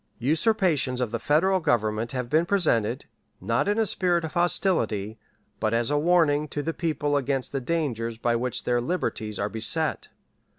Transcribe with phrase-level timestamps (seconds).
[0.17, 3.05] Usurpations of the Federal Government have been presented,
[3.39, 5.19] not in a spirit of hostility,
[5.59, 9.47] but as a warning to the people against the dangers by which their liberties are
[9.47, 10.07] beset.